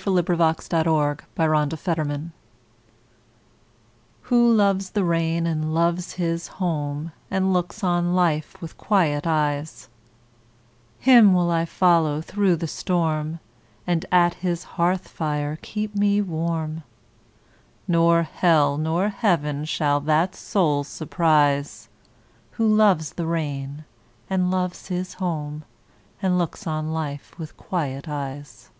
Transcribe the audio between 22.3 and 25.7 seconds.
Who loves the rain, And loves his home,